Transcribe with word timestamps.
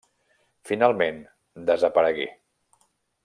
Finalment 0.69 1.19
desaparegué. 1.69 2.27